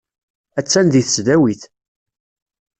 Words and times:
Attan 0.59 0.87
deg 0.93 1.03
tesdawit. 1.05 1.61